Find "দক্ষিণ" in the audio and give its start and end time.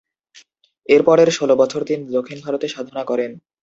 2.15-2.37